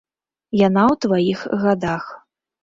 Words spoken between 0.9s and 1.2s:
ў